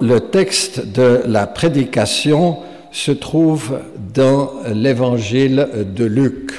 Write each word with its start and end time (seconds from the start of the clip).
Le 0.00 0.18
texte 0.18 0.86
de 0.92 1.22
la 1.26 1.46
prédication 1.46 2.58
se 2.90 3.12
trouve 3.12 3.78
dans 4.14 4.52
l'évangile 4.72 5.68
de 5.94 6.04
Luc. 6.04 6.52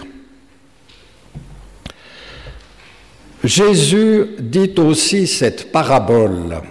Jésus 3.43 4.27
dit 4.39 4.75
aussi 4.77 5.25
cette 5.25 5.71
parabole. 5.71 6.61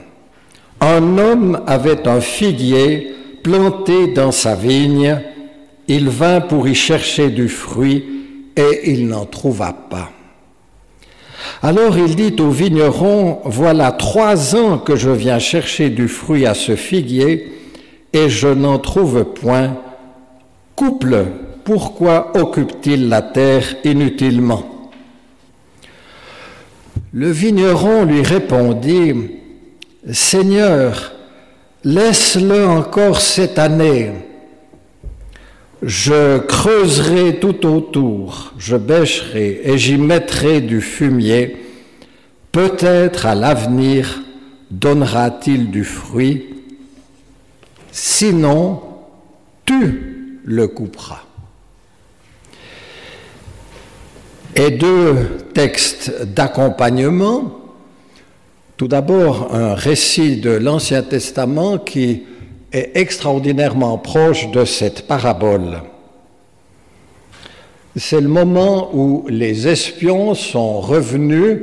Un 0.80 1.18
homme 1.18 1.60
avait 1.66 2.06
un 2.06 2.20
figuier 2.20 3.14
planté 3.42 4.08
dans 4.08 4.32
sa 4.32 4.54
vigne, 4.54 5.20
il 5.88 6.08
vint 6.08 6.40
pour 6.40 6.68
y 6.68 6.74
chercher 6.74 7.30
du 7.30 7.48
fruit 7.48 8.04
et 8.56 8.92
il 8.92 9.08
n'en 9.08 9.26
trouva 9.26 9.72
pas. 9.72 10.10
Alors 11.62 11.98
il 11.98 12.16
dit 12.16 12.34
au 12.40 12.50
vigneron, 12.50 13.40
voilà 13.44 13.92
trois 13.92 14.56
ans 14.56 14.78
que 14.78 14.96
je 14.96 15.10
viens 15.10 15.38
chercher 15.38 15.90
du 15.90 16.08
fruit 16.08 16.46
à 16.46 16.54
ce 16.54 16.76
figuier 16.76 17.52
et 18.12 18.28
je 18.28 18.48
n'en 18.48 18.78
trouve 18.78 19.24
point. 19.24 19.76
Couple, 20.76 21.26
pourquoi 21.64 22.32
occupe-t-il 22.34 23.08
la 23.08 23.22
terre 23.22 23.76
inutilement? 23.84 24.64
Le 27.12 27.30
vigneron 27.30 28.04
lui 28.04 28.22
répondit, 28.22 29.14
Seigneur, 30.12 31.12
laisse-le 31.84 32.66
encore 32.66 33.20
cette 33.20 33.58
année. 33.58 34.12
Je 35.82 36.38
creuserai 36.38 37.40
tout 37.40 37.66
autour, 37.66 38.52
je 38.58 38.76
bêcherai 38.76 39.62
et 39.64 39.78
j'y 39.78 39.96
mettrai 39.96 40.60
du 40.60 40.80
fumier. 40.80 41.56
Peut-être 42.52 43.26
à 43.26 43.34
l'avenir 43.34 44.22
donnera-t-il 44.70 45.70
du 45.70 45.84
fruit. 45.84 46.46
Sinon, 47.90 48.82
tu 49.64 50.40
le 50.44 50.68
couperas. 50.68 51.24
Et 54.54 54.70
deux 54.72 55.16
textes 55.54 56.24
d'accompagnement 56.24 57.60
tout 58.80 58.88
d'abord, 58.88 59.54
un 59.54 59.74
récit 59.74 60.38
de 60.38 60.48
l'Ancien 60.48 61.02
Testament 61.02 61.76
qui 61.76 62.22
est 62.72 62.92
extraordinairement 62.94 63.98
proche 63.98 64.50
de 64.50 64.64
cette 64.64 65.06
parabole. 65.06 65.82
C'est 67.96 68.20
le 68.20 68.28
moment 68.28 68.90
où 68.94 69.26
les 69.28 69.66
espions 69.66 70.34
sont 70.34 70.80
revenus 70.80 71.58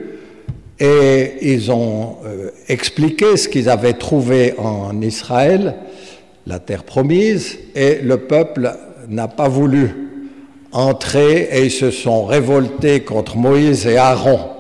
et 0.80 1.34
ils 1.42 1.72
ont 1.72 2.18
euh, 2.26 2.50
expliqué 2.68 3.38
ce 3.38 3.48
qu'ils 3.48 3.70
avaient 3.70 3.94
trouvé 3.94 4.54
en 4.58 5.02
Israël, 5.02 5.76
la 6.46 6.60
terre 6.60 6.84
promise, 6.84 7.58
et 7.76 8.00
le 8.04 8.18
peuple 8.18 8.76
n'a 9.08 9.28
pas 9.28 9.48
voulu 9.48 9.90
entrer 10.72 11.50
et 11.52 11.66
ils 11.66 11.72
se 11.72 11.92
sont 11.92 12.26
révoltés 12.26 13.00
contre 13.02 13.38
Moïse 13.38 13.88
et 13.88 13.98
Aaron. 13.98 14.57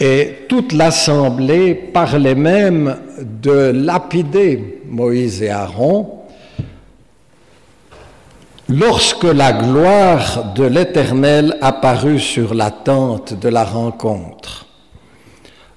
Et 0.00 0.46
toute 0.48 0.72
l'assemblée 0.72 1.74
parlait 1.74 2.34
même 2.34 2.96
de 3.20 3.72
lapider 3.74 4.82
Moïse 4.88 5.42
et 5.42 5.50
Aaron 5.50 6.18
lorsque 8.68 9.24
la 9.24 9.52
gloire 9.52 10.52
de 10.54 10.64
l'Éternel 10.64 11.56
apparut 11.60 12.20
sur 12.20 12.54
la 12.54 12.70
tente 12.70 13.38
de 13.38 13.48
la 13.48 13.64
rencontre, 13.64 14.66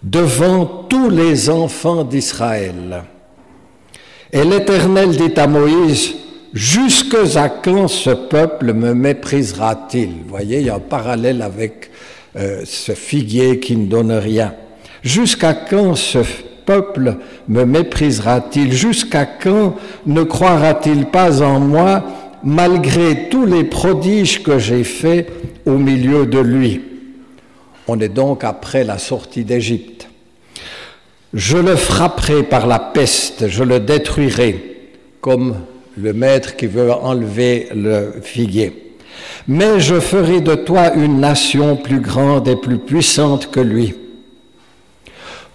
devant 0.03 0.65
tous 0.65 1.09
les 1.09 1.49
enfants 1.49 2.03
d'Israël. 2.03 3.03
Et 4.33 4.43
l'Éternel 4.43 5.11
dit 5.11 5.39
à 5.39 5.47
Moïse, 5.47 6.15
Jusque 6.53 7.15
à 7.37 7.47
quand 7.47 7.87
ce 7.87 8.09
peuple 8.09 8.73
me 8.73 8.93
méprisera-t-il? 8.93 10.15
Voyez, 10.27 10.59
il 10.59 10.65
y 10.65 10.69
a 10.69 10.75
un 10.75 10.79
parallèle 10.79 11.41
avec 11.41 11.90
euh, 12.37 12.61
ce 12.65 12.93
figuier 12.93 13.59
qui 13.59 13.75
ne 13.75 13.87
donne 13.87 14.11
rien. 14.11 14.53
Jusqu'à 15.03 15.53
quand 15.53 15.95
ce 15.95 16.19
peuple 16.65 17.17
me 17.47 17.65
méprisera-t-il? 17.65 18.71
Jusqu'à 18.71 19.25
quand 19.25 19.75
ne 20.05 20.23
croira-t-il 20.23 21.07
pas 21.07 21.41
en 21.41 21.59
moi 21.59 22.03
malgré 22.43 23.29
tous 23.29 23.45
les 23.45 23.63
prodiges 23.63 24.43
que 24.43 24.59
j'ai 24.59 24.83
faits 24.83 25.29
au 25.65 25.77
milieu 25.77 26.25
de 26.25 26.39
lui? 26.39 26.81
On 27.87 27.99
est 27.99 28.09
donc 28.09 28.43
après 28.43 28.83
la 28.83 28.97
sortie 28.97 29.43
d'Égypte. 29.43 30.07
Je 31.33 31.57
le 31.57 31.75
frapperai 31.75 32.43
par 32.43 32.67
la 32.67 32.79
peste, 32.79 33.47
je 33.47 33.63
le 33.63 33.79
détruirai, 33.79 34.89
comme 35.19 35.55
le 35.97 36.13
maître 36.13 36.55
qui 36.55 36.67
veut 36.67 36.91
enlever 36.91 37.69
le 37.73 38.13
figuier 38.21 38.90
mais 39.47 39.79
je 39.79 39.99
ferai 39.99 40.41
de 40.41 40.55
toi 40.55 40.93
une 40.93 41.19
nation 41.19 41.75
plus 41.75 41.99
grande 41.99 42.47
et 42.47 42.55
plus 42.55 42.77
puissante 42.79 43.49
que 43.51 43.59
lui. 43.59 43.95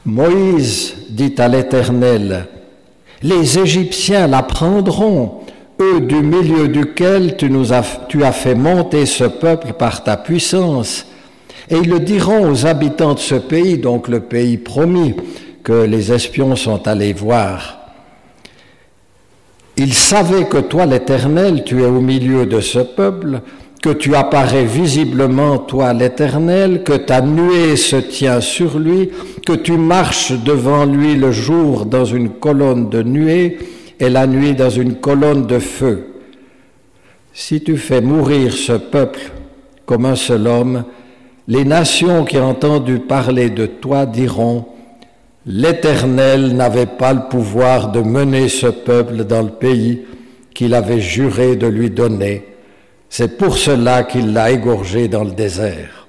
Moïse 0.04 0.94
dit 1.10 1.34
à 1.38 1.48
l'Éternel, 1.48 2.46
les 3.22 3.58
Égyptiens 3.58 4.26
la 4.26 4.42
prendront, 4.42 5.40
eux 5.80 6.00
du 6.00 6.16
milieu 6.16 6.68
duquel 6.68 7.36
tu, 7.36 7.50
nous 7.50 7.72
as, 7.72 7.84
tu 8.08 8.22
as 8.22 8.32
fait 8.32 8.54
monter 8.54 9.06
ce 9.06 9.24
peuple 9.24 9.72
par 9.72 10.04
ta 10.04 10.16
puissance, 10.16 11.06
et 11.68 11.76
ils 11.76 11.90
le 11.90 12.00
diront 12.00 12.50
aux 12.50 12.66
habitants 12.66 13.14
de 13.14 13.18
ce 13.18 13.34
pays, 13.34 13.78
donc 13.78 14.08
le 14.08 14.20
pays 14.20 14.58
promis, 14.58 15.14
que 15.64 15.72
les 15.72 16.12
espions 16.12 16.54
sont 16.54 16.86
allés 16.86 17.12
voir. 17.12 17.75
Ils 19.86 19.94
savaient 19.94 20.46
que 20.46 20.58
toi, 20.58 20.84
l'Éternel, 20.84 21.62
tu 21.62 21.80
es 21.80 21.86
au 21.86 22.00
milieu 22.00 22.44
de 22.44 22.58
ce 22.58 22.80
peuple, 22.80 23.40
que 23.80 23.90
tu 23.90 24.16
apparais 24.16 24.64
visiblement, 24.64 25.58
toi 25.58 25.92
l'Éternel, 25.92 26.82
que 26.82 26.94
ta 26.94 27.20
nuée 27.20 27.76
se 27.76 27.94
tient 27.94 28.40
sur 28.40 28.80
lui, 28.80 29.10
que 29.46 29.52
tu 29.52 29.74
marches 29.74 30.32
devant 30.32 30.86
lui 30.86 31.14
le 31.14 31.30
jour 31.30 31.86
dans 31.86 32.04
une 32.04 32.30
colonne 32.30 32.88
de 32.88 33.04
nuée 33.04 33.58
et 34.00 34.10
la 34.10 34.26
nuit 34.26 34.54
dans 34.54 34.70
une 34.70 34.96
colonne 34.96 35.46
de 35.46 35.60
feu. 35.60 36.08
Si 37.32 37.60
tu 37.60 37.76
fais 37.76 38.00
mourir 38.00 38.54
ce 38.54 38.72
peuple 38.72 39.20
comme 39.84 40.04
un 40.04 40.16
seul 40.16 40.48
homme, 40.48 40.82
les 41.46 41.64
nations 41.64 42.24
qui 42.24 42.38
ont 42.38 42.50
entendu 42.50 42.98
parler 42.98 43.50
de 43.50 43.66
toi 43.66 44.04
diront, 44.04 44.64
L'Éternel 45.46 46.54
n'avait 46.54 46.86
pas 46.86 47.12
le 47.12 47.28
pouvoir 47.28 47.92
de 47.92 48.00
mener 48.00 48.48
ce 48.48 48.66
peuple 48.66 49.24
dans 49.24 49.42
le 49.42 49.50
pays 49.50 50.02
qu'il 50.52 50.74
avait 50.74 51.00
juré 51.00 51.56
de 51.56 51.66
lui 51.66 51.90
donner 51.90 52.44
c'est 53.08 53.38
pour 53.38 53.56
cela 53.56 54.02
qu'il 54.02 54.32
l'a 54.32 54.50
égorgé 54.50 55.08
dans 55.08 55.24
le 55.24 55.30
désert. 55.30 56.06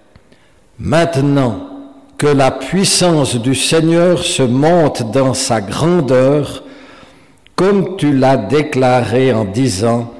Maintenant 0.79 1.69
que 2.17 2.27
la 2.27 2.51
puissance 2.51 3.35
du 3.35 3.55
Seigneur 3.55 4.23
se 4.23 4.43
monte 4.43 5.11
dans 5.11 5.33
sa 5.33 5.61
grandeur, 5.61 6.63
comme 7.55 7.95
tu 7.97 8.13
l'as 8.13 8.37
déclaré 8.37 9.33
en 9.33 9.45
disant, 9.45 10.13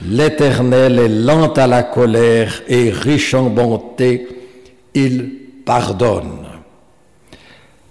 L'Éternel 0.00 1.00
est 1.00 1.08
lent 1.08 1.52
à 1.54 1.66
la 1.66 1.82
colère 1.82 2.62
et 2.68 2.90
riche 2.90 3.34
en 3.34 3.50
bonté, 3.50 4.28
il 4.94 5.30
pardonne. 5.64 6.47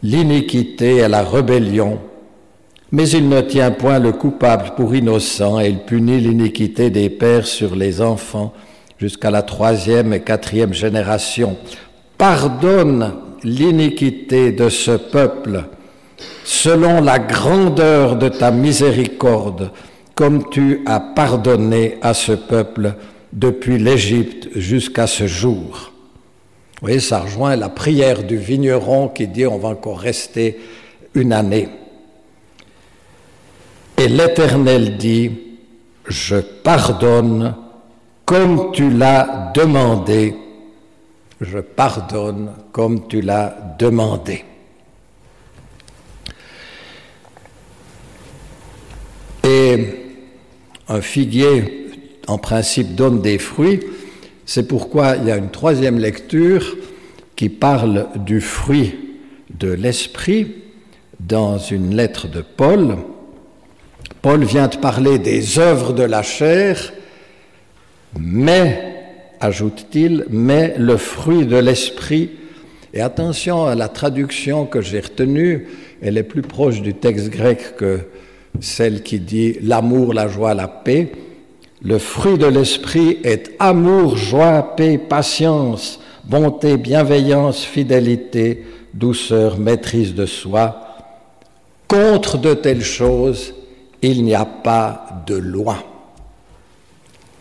L'iniquité 0.03 0.97
et 0.97 1.07
la 1.07 1.23
rébellion 1.23 1.99
mais 2.91 3.09
il 3.09 3.27
ne 3.27 3.41
tient 3.41 3.71
point 3.71 3.99
le 3.99 4.13
coupable 4.13 4.71
pour 4.75 4.95
innocent 4.95 5.59
et 5.59 5.67
il 5.67 5.79
punit 5.79 6.19
l'iniquité 6.19 6.89
des 6.89 7.09
pères 7.09 7.45
sur 7.45 7.75
les 7.75 8.01
enfants 8.01 8.53
jusqu'à 8.97 9.29
la 9.29 9.41
troisième 9.41 10.13
et 10.13 10.21
quatrième 10.21 10.73
génération. 10.73 11.57
Pardonne 12.17 13.13
l'iniquité 13.43 14.51
de 14.51 14.69
ce 14.69 14.91
peuple 14.91 15.65
selon 16.45 17.01
la 17.01 17.19
grandeur 17.19 18.15
de 18.15 18.29
ta 18.29 18.51
miséricorde, 18.51 19.71
comme 20.15 20.49
tu 20.49 20.81
as 20.85 21.01
pardonné 21.01 21.97
à 22.01 22.13
ce 22.13 22.31
peuple 22.31 22.93
depuis 23.33 23.77
l'Égypte 23.77 24.47
jusqu'à 24.55 25.07
ce 25.07 25.27
jour. 25.27 25.91
Vous 26.79 26.87
voyez, 26.87 26.99
ça 26.99 27.21
rejoint 27.21 27.55
la 27.55 27.69
prière 27.69 28.23
du 28.23 28.37
vigneron 28.37 29.07
qui 29.07 29.27
dit 29.27 29.47
on 29.47 29.57
va 29.57 29.69
encore 29.69 29.99
rester 29.99 30.59
une 31.15 31.33
année. 31.33 31.69
Et 33.97 34.07
l'Éternel 34.07 34.97
dit, 34.97 35.31
je 36.07 36.35
pardonne 36.35 37.55
comme 38.25 38.71
tu 38.73 38.91
l'as 38.91 39.51
demandé, 39.55 40.35
je 41.41 41.57
pardonne 41.57 42.51
comme 42.71 43.07
tu 43.07 43.21
l'as 43.21 43.75
demandé. 43.79 44.45
Et 49.43 49.77
un 50.87 51.01
figuier, 51.01 51.89
en 52.27 52.37
principe, 52.37 52.93
donne 52.93 53.21
des 53.21 53.39
fruits. 53.39 53.79
C'est 54.49 54.65
pourquoi 54.65 55.17
il 55.17 55.27
y 55.27 55.31
a 55.31 55.35
une 55.35 55.51
troisième 55.51 55.99
lecture 55.99 56.77
qui 57.35 57.49
parle 57.49 58.07
du 58.15 58.39
fruit 58.39 58.95
de 59.53 59.69
l'esprit 59.73 60.55
dans 61.19 61.57
une 61.57 61.93
lettre 61.93 62.29
de 62.29 62.41
Paul. 62.41 62.95
Paul 64.21 64.45
vient 64.45 64.69
de 64.69 64.77
parler 64.77 65.19
des 65.19 65.59
œuvres 65.59 65.91
de 65.91 66.03
la 66.03 66.23
chair, 66.23 66.93
mais, 68.17 68.95
ajoute-t-il, 69.41 70.23
mais 70.29 70.75
le 70.77 70.95
fruit 70.95 71.45
de 71.45 71.57
l'esprit. 71.57 72.29
Et 72.93 73.01
attention 73.01 73.65
à 73.65 73.75
la 73.75 73.89
traduction 73.89 74.65
que 74.65 74.79
j'ai 74.79 75.01
retenue, 75.01 75.67
elle 76.01 76.17
est 76.17 76.23
plus 76.23 76.41
proche 76.41 76.81
du 76.81 76.93
texte 76.93 77.31
grec 77.31 77.75
que 77.75 77.99
celle 78.61 79.03
qui 79.03 79.19
dit 79.19 79.57
l'amour, 79.61 80.13
la 80.13 80.29
joie, 80.29 80.53
la 80.53 80.69
paix. 80.69 81.11
Le 81.81 81.99
fruit 81.99 82.37
de 82.37 82.47
l'esprit 82.47 83.19
est 83.23 83.51
amour, 83.59 84.17
joie, 84.17 84.75
paix, 84.75 84.97
patience, 84.97 85.99
bonté, 86.23 86.77
bienveillance, 86.77 87.63
fidélité, 87.63 88.65
douceur, 88.93 89.59
maîtrise 89.59 90.15
de 90.15 90.25
soi. 90.25 90.83
Contre 91.87 92.37
de 92.37 92.53
telles 92.53 92.83
choses, 92.83 93.53
il 94.01 94.23
n'y 94.23 94.35
a 94.35 94.45
pas 94.45 95.07
de 95.25 95.35
loi. 95.35 95.77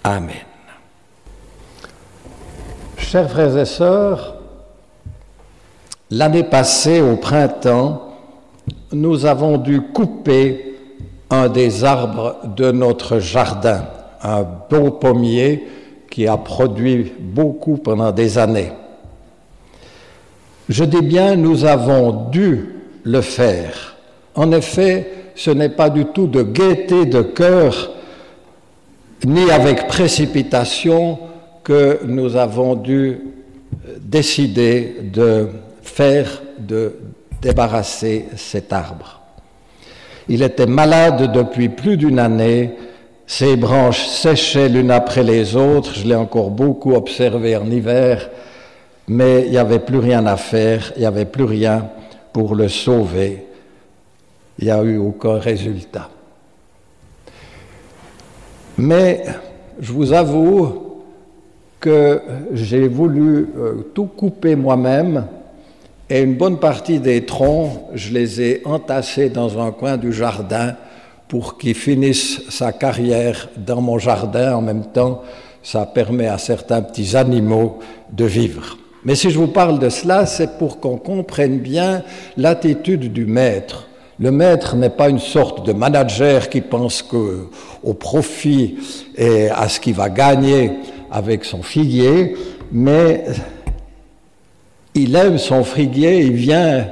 Amen. 0.05 0.37
Chers 2.99 3.31
frères 3.31 3.57
et 3.57 3.65
sœurs, 3.65 4.37
l'année 6.11 6.45
passée, 6.45 7.01
au 7.01 7.17
printemps, 7.17 8.03
nous 8.93 9.27
avons 9.27 9.59
dû 9.59 9.81
couper 9.81 10.77
un 11.31 11.49
des 11.49 11.85
arbres 11.85 12.37
de 12.57 12.71
notre 12.71 13.19
jardin, 13.19 13.85
un 14.27 14.47
beau 14.69 14.91
pommier 14.91 15.67
qui 16.11 16.27
a 16.27 16.37
produit 16.37 17.13
beaucoup 17.19 17.77
pendant 17.77 18.11
des 18.11 18.39
années. 18.39 18.73
Je 20.69 20.85
dis 20.85 21.03
bien, 21.03 21.37
nous 21.37 21.65
avons 21.65 22.29
dû 22.31 22.71
le 23.05 23.21
faire. 23.21 23.97
En 24.35 24.51
effet, 24.53 25.11
ce 25.37 25.51
n'est 25.51 25.69
pas 25.69 25.91
du 25.91 26.07
tout 26.07 26.27
de 26.27 26.43
gaieté 26.43 27.07
de 27.07 27.23
cœur, 27.23 27.93
ni 29.25 29.51
avec 29.51 29.87
précipitation, 29.87 31.19
que 31.63 32.01
nous 32.05 32.37
avons 32.37 32.75
dû 32.75 33.19
décider 34.01 34.97
de 35.03 35.49
faire, 35.83 36.43
de 36.59 36.95
débarrasser 37.43 38.27
cet 38.37 38.73
arbre. 38.73 39.21
Il 40.29 40.43
était 40.43 40.67
malade 40.67 41.33
depuis 41.33 41.69
plus 41.69 41.97
d'une 41.97 42.19
année, 42.19 42.73
ses 43.27 43.57
branches 43.57 44.07
séchaient 44.07 44.69
l'une 44.69 44.91
après 44.91 45.25
les 45.25 45.57
autres, 45.57 45.95
je 45.95 46.07
l'ai 46.07 46.15
encore 46.15 46.51
beaucoup 46.51 46.95
observé 46.95 47.57
en 47.57 47.69
hiver, 47.71 48.31
mais 49.09 49.45
il 49.47 49.51
n'y 49.51 49.59
avait 49.59 49.81
plus 49.81 49.99
rien 49.99 50.27
à 50.27 50.37
faire, 50.37 50.93
il 50.97 51.01
n'y 51.01 51.07
avait 51.07 51.25
plus 51.25 51.45
rien 51.45 51.89
pour 52.33 52.55
le 52.55 52.69
sauver. 52.69 53.45
Il 54.59 54.67
n'y 54.67 54.71
a 54.71 54.83
eu 54.83 54.97
aucun 54.97 55.39
résultat. 55.39 56.09
Mais 58.79 59.25
je 59.81 59.93
vous 59.93 60.13
avoue 60.13 61.03
que 61.81 62.21
j'ai 62.53 62.89
voulu 62.89 63.49
euh, 63.57 63.91
tout 63.95 64.07
couper 64.07 64.57
moi-même 64.57 65.27
et 66.09 66.21
une 66.21 66.37
bonne 66.37 66.59
partie 66.59 67.01
des 67.01 67.27
troncs, 67.27 67.73
je 67.95 68.13
les 68.13 68.41
ai 68.41 68.63
entassés 68.65 69.29
dans 69.29 69.61
un 69.61 69.73
coin 69.73 69.97
du 69.97 70.13
jardin 70.13 70.75
pour 71.29 71.59
qu'il 71.59 71.75
finisse 71.75 72.43
sa 72.49 72.73
carrière 72.73 73.49
dans 73.57 73.81
mon 73.81 73.99
jardin. 73.99 74.55
En 74.55 74.63
même 74.63 74.85
temps, 74.87 75.23
ça 75.63 75.87
permet 75.87 76.29
à 76.29 76.39
certains 76.39 76.83
petits 76.83 77.17
animaux 77.17 77.79
de 78.13 78.25
vivre. 78.25 78.79
Mais 79.05 79.15
si 79.15 79.31
je 79.31 79.39
vous 79.39 79.49
parle 79.49 79.79
de 79.79 79.89
cela, 79.89 80.27
c'est 80.27 80.59
pour 80.59 80.81
qu'on 80.81 80.97
comprenne 80.97 81.59
bien 81.59 82.03
l'attitude 82.37 83.13
du 83.13 83.27
maître. 83.27 83.89
Le 84.19 84.31
maître 84.31 84.77
n'est 84.77 84.91
pas 84.91 85.09
une 85.09 85.19
sorte 85.19 85.67
de 85.67 85.73
manager 85.73 86.49
qui 86.49 86.61
pense 86.61 87.03
que, 87.03 87.49
au 87.85 87.95
profit 87.95 88.77
et 89.17 89.49
à 89.51 89.69
ce 89.69 89.79
qu'il 89.79 89.95
va 89.95 90.09
gagner 90.09 90.73
avec 91.11 91.45
son 91.45 91.63
figuier, 91.63 92.35
mais 92.73 93.25
il 94.95 95.15
aime 95.15 95.39
son 95.39 95.63
figuier, 95.63 96.23
il 96.23 96.33
vient 96.33 96.79
euh, 96.79 96.87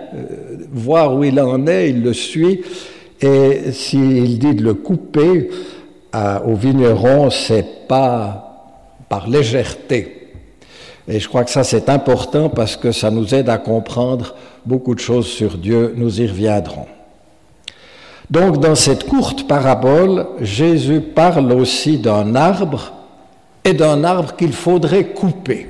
voir 0.73 1.17
où 1.17 1.25
il 1.25 1.41
en 1.41 1.67
est, 1.67 1.91
il 1.91 2.03
le 2.03 2.13
suit, 2.13 2.61
et 3.21 3.73
s'il 3.73 4.39
dit 4.39 4.55
de 4.55 4.63
le 4.63 4.75
couper 4.75 5.51
au 6.47 6.55
vigneron, 6.55 7.31
c'est 7.31 7.87
pas 7.89 8.41
par 9.09 9.29
légèreté. 9.29 10.31
Et 11.07 11.21
je 11.21 11.29
crois 11.29 11.45
que 11.45 11.51
ça 11.51 11.65
c'est 11.65 11.89
important 11.89 12.49
parce 12.49 12.77
que 12.77 12.93
ça 12.93 13.11
nous 13.11 13.35
aide 13.35 13.49
à 13.49 13.59
comprendre 13.59 14.35
beaucoup 14.65 14.95
de 14.95 15.01
choses 15.01 15.27
sur 15.27 15.59
Dieu, 15.59 15.95
nous 15.97 16.21
y 16.21 16.27
reviendrons. 16.27 16.87
Donc 18.31 18.59
dans 18.59 18.75
cette 18.75 19.07
courte 19.07 19.47
parabole, 19.47 20.27
Jésus 20.41 21.01
parle 21.01 21.53
aussi 21.53 21.99
d'un 21.99 22.35
arbre 22.35 22.93
et 23.65 23.75
d'un 23.75 24.03
arbre 24.03 24.35
qu'il 24.35 24.53
faudrait 24.53 25.09
couper. 25.09 25.69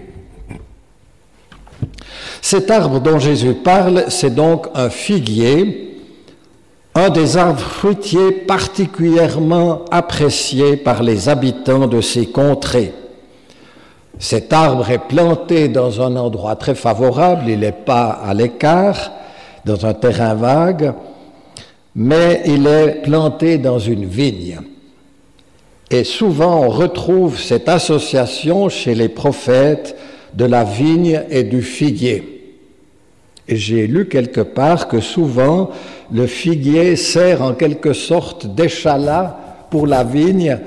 Cet 2.41 2.70
arbre 2.70 3.00
dont 3.00 3.19
Jésus 3.19 3.55
parle, 3.55 4.05
c'est 4.08 4.35
donc 4.35 4.69
un 4.75 4.91
figuier, 4.91 5.94
un 6.94 7.11
des 7.11 7.37
arbres 7.37 7.61
fruitiers 7.61 8.31
particulièrement 8.31 9.85
appréciés 9.91 10.76
par 10.76 11.02
les 11.02 11.29
habitants 11.29 11.87
de 11.87 12.00
ces 12.00 12.26
contrées. 12.26 12.93
Cet 14.19 14.52
arbre 14.52 14.88
est 14.91 15.08
planté 15.08 15.69
dans 15.69 16.00
un 16.00 16.14
endroit 16.14 16.55
très 16.55 16.76
favorable, 16.76 17.46
il 17.49 17.61
n'est 17.61 17.73
pas 17.73 18.11
à 18.11 18.32
l'écart, 18.32 19.11
dans 19.64 19.87
un 19.87 19.94
terrain 19.94 20.35
vague, 20.35 20.94
mais 21.96 22.43
il 22.46 22.67
est 22.67 23.02
planté 23.02 23.58
dans 23.58 23.81
une 23.81 24.05
vigne. 24.05 24.61
Et 25.91 26.05
souvent 26.05 26.61
on 26.64 26.69
retrouve 26.69 27.41
cette 27.41 27.69
association 27.69 28.69
chez 28.69 28.94
les 28.94 29.08
prophètes 29.08 29.96
de 30.32 30.44
la 30.44 30.62
vigne 30.62 31.23
et 31.29 31.43
du 31.43 31.62
figuier. 31.62 32.33
J'ai 33.46 33.87
lu 33.87 34.08
quelque 34.08 34.41
part 34.41 34.88
que 34.88 35.00
souvent 35.00 35.70
le 36.12 36.26
figuier 36.26 36.96
sert 36.96 37.43
en 37.43 37.52
quelque 37.52 37.93
sorte 37.93 38.55
d'échalas 38.55 39.37
pour 39.70 39.87
la 39.87 40.02
vigne 40.02 40.58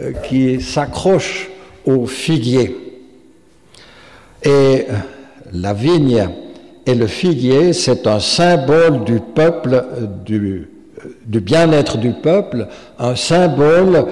euh, 0.00 0.12
qui 0.28 0.60
s'accroche 0.60 1.50
au 1.84 2.06
figuier. 2.06 2.76
Et 4.44 4.48
euh, 4.48 4.82
la 5.52 5.72
vigne 5.72 6.28
et 6.86 6.94
le 6.94 7.08
figuier, 7.08 7.72
c'est 7.72 8.06
un 8.06 8.20
symbole 8.20 9.02
du 9.04 9.18
peuple, 9.18 9.74
euh, 9.74 10.66
du 11.26 11.40
bien-être 11.40 11.98
du 11.98 12.12
peuple, 12.12 12.68
un 12.98 13.16
symbole 13.16 14.06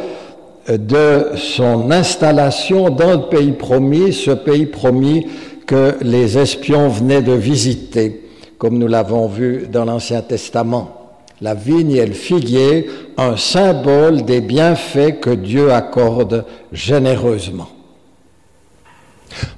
de 0.68 1.36
son 1.36 1.90
installation 1.90 2.90
dans 2.90 3.12
le 3.12 3.28
pays 3.28 3.52
promis, 3.52 4.12
ce 4.12 4.32
pays 4.32 4.66
promis 4.66 5.26
que 5.68 5.98
les 6.00 6.38
espions 6.38 6.88
venaient 6.88 7.20
de 7.20 7.34
visiter, 7.34 8.22
comme 8.56 8.78
nous 8.78 8.88
l'avons 8.88 9.28
vu 9.28 9.68
dans 9.70 9.84
l'Ancien 9.84 10.22
Testament. 10.22 11.12
La 11.42 11.54
vigne 11.54 11.92
et 11.92 12.06
le 12.06 12.14
figuier, 12.14 12.88
un 13.18 13.36
symbole 13.36 14.22
des 14.22 14.40
bienfaits 14.40 15.20
que 15.20 15.30
Dieu 15.30 15.70
accorde 15.70 16.46
généreusement. 16.72 17.68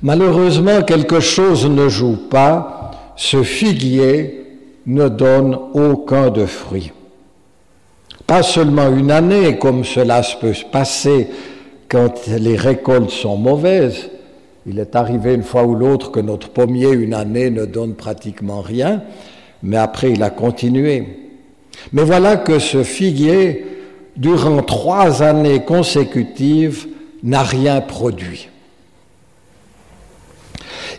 Malheureusement, 0.02 0.83
quelque 0.83 1.21
chose 1.21 1.64
ne 1.67 1.88
joue 1.88 2.19
pas, 2.29 2.90
ce 3.14 3.45
figuier 3.45 4.45
ne 4.87 5.09
donne 5.09 5.57
aucun 5.75 6.31
de 6.31 6.45
fruits. 6.45 6.90
Pas 8.26 8.43
seulement 8.43 8.88
une 8.88 9.12
année, 9.12 9.59
comme 9.59 9.85
cela 9.85 10.23
peut 10.40 10.55
se 10.55 10.64
passer 10.64 11.29
quand 11.88 12.26
les 12.26 12.57
récoltes 12.57 13.11
sont 13.11 13.37
mauvaises, 13.37 14.11
il 14.67 14.79
est 14.79 14.95
arrivé 14.95 15.35
une 15.35 15.43
fois 15.43 15.64
ou 15.64 15.75
l'autre 15.75 16.11
que 16.11 16.21
notre 16.21 16.50
pommier, 16.50 16.90
une 16.90 17.14
année, 17.14 17.50
ne 17.50 17.64
donne 17.64 17.95
pratiquement 17.95 18.61
rien, 18.61 19.02
mais 19.62 19.76
après 19.76 20.12
il 20.12 20.23
a 20.23 20.31
continué. 20.31 21.07
Mais 21.93 22.05
voilà 22.05 22.37
que 22.37 22.59
ce 22.59 22.83
figuier, 22.83 23.67
durant 24.17 24.62
trois 24.62 25.23
années 25.23 25.64
consécutives, 25.64 26.87
n'a 27.23 27.43
rien 27.43 27.81
produit. 27.81 28.49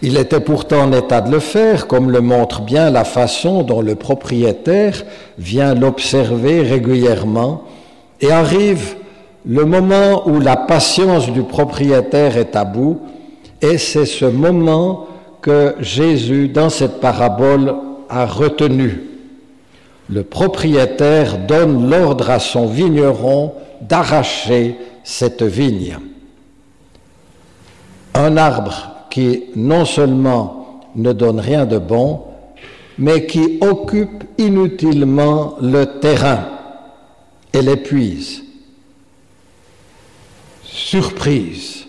Il 0.03 0.17
était 0.17 0.39
pourtant 0.39 0.83
en 0.83 0.93
état 0.93 1.21
de 1.21 1.31
le 1.31 1.39
faire, 1.39 1.85
comme 1.85 2.09
le 2.09 2.21
montre 2.21 2.61
bien 2.61 2.89
la 2.89 3.03
façon 3.03 3.61
dont 3.61 3.81
le 3.81 3.93
propriétaire 3.93 5.03
vient 5.37 5.75
l'observer 5.75 6.61
régulièrement, 6.61 7.63
et 8.19 8.31
arrive 8.31 8.95
le 9.45 9.65
moment 9.65 10.27
où 10.27 10.39
la 10.39 10.57
patience 10.57 11.31
du 11.31 11.43
propriétaire 11.43 12.37
est 12.37 12.55
à 12.55 12.65
bout, 12.65 12.99
et 13.61 13.77
c'est 13.77 14.05
ce 14.05 14.25
moment 14.25 15.07
que 15.41 15.75
Jésus, 15.79 16.47
dans 16.47 16.69
cette 16.69 16.99
parabole, 16.99 17.75
a 18.09 18.25
retenu. 18.25 19.03
Le 20.09 20.23
propriétaire 20.23 21.37
donne 21.39 21.89
l'ordre 21.89 22.29
à 22.29 22.39
son 22.39 22.67
vigneron 22.67 23.53
d'arracher 23.81 24.75
cette 25.03 25.43
vigne. 25.43 25.97
Un 28.13 28.37
arbre 28.37 28.91
qui 29.09 29.45
non 29.55 29.85
seulement 29.85 30.81
ne 30.95 31.13
donne 31.13 31.39
rien 31.39 31.65
de 31.65 31.77
bon, 31.77 32.23
mais 32.97 33.25
qui 33.25 33.57
occupe 33.61 34.25
inutilement 34.37 35.55
le 35.61 35.85
terrain 35.85 36.45
et 37.53 37.61
l'épuise. 37.61 38.43
Surprise, 40.63 41.85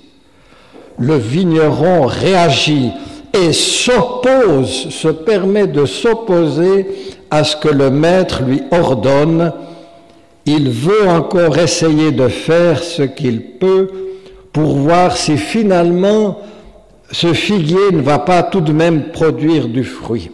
le 1.03 1.17
vigneron 1.17 2.07
réagit 2.07 2.93
et 3.35 3.53
s'oppose, 3.53 4.89
se 4.91 5.09
permet 5.09 5.67
de 5.67 5.85
s'opposer 5.85 6.87
à 7.29 7.43
ce 7.43 7.57
que 7.57 7.69
le 7.69 7.91
maître 7.91 8.43
lui 8.45 8.63
ordonne. 8.71 9.53
Il 10.47 10.71
veut 10.71 11.09
encore 11.09 11.59
essayer 11.59 12.13
de 12.13 12.29
faire 12.29 12.85
ce 12.85 13.03
qu'il 13.03 13.43
peut 13.43 13.91
pour 14.53 14.77
voir 14.77 15.17
si 15.17 15.37
finalement 15.39 16.39
ce 17.11 17.33
figuier 17.33 17.91
ne 17.93 18.01
va 18.01 18.21
pas 18.21 18.45
tout 18.45 18.61
de 18.61 18.73
même 18.73 19.11
produire 19.11 19.67
du 19.67 19.83
fruit. 19.83 20.31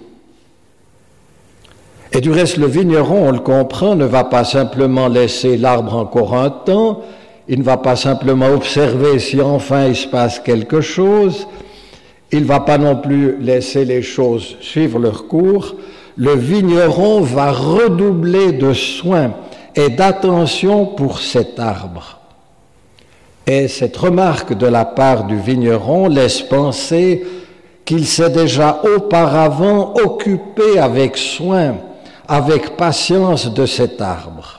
Et 2.12 2.20
du 2.20 2.30
reste, 2.30 2.58
le 2.58 2.66
vigneron, 2.66 3.28
on 3.28 3.32
le 3.32 3.38
comprend, 3.38 3.94
ne 3.94 4.04
va 4.04 4.24
pas 4.24 4.44
simplement 4.44 5.08
laisser 5.08 5.56
l'arbre 5.56 5.94
encore 5.94 6.34
un 6.34 6.50
temps, 6.50 7.02
il 7.48 7.58
ne 7.58 7.64
va 7.64 7.78
pas 7.78 7.96
simplement 7.96 8.48
observer 8.48 9.18
si 9.18 9.40
enfin 9.40 9.86
il 9.86 9.96
se 9.96 10.06
passe 10.06 10.38
quelque 10.38 10.80
chose, 10.80 11.46
il 12.30 12.40
ne 12.40 12.44
va 12.44 12.60
pas 12.60 12.76
non 12.76 12.96
plus 12.96 13.38
laisser 13.40 13.84
les 13.84 14.02
choses 14.02 14.56
suivre 14.60 14.98
leur 14.98 15.26
cours, 15.26 15.74
le 16.16 16.34
vigneron 16.34 17.20
va 17.20 17.52
redoubler 17.52 18.52
de 18.52 18.72
soins 18.74 19.32
et 19.74 19.88
d'attention 19.88 20.84
pour 20.84 21.20
cet 21.20 21.58
arbre. 21.58 22.18
Et 23.46 23.66
cette 23.66 23.96
remarque 23.96 24.52
de 24.52 24.66
la 24.66 24.84
part 24.84 25.24
du 25.24 25.38
vigneron 25.38 26.08
laisse 26.08 26.42
penser 26.42 27.24
qu'il 27.86 28.04
s'est 28.04 28.28
déjà 28.28 28.82
auparavant 28.94 29.94
occupé 29.94 30.78
avec 30.78 31.16
soin, 31.16 31.76
avec 32.26 32.76
patience 32.76 33.54
de 33.54 33.64
cet 33.64 34.02
arbre. 34.02 34.57